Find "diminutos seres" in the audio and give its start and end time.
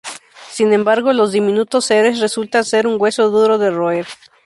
1.31-2.19